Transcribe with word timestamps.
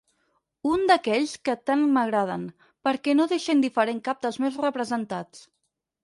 Un 0.67 0.85
d'aquells 0.91 1.33
que 1.49 1.53
tant 1.69 1.83
m'agraden, 1.97 2.45
perquè 2.89 3.15
no 3.17 3.27
deixa 3.33 3.53
indiferent 3.57 3.99
cap 4.09 4.23
dels 4.25 4.41
meus 4.45 4.57
representats. 4.65 5.45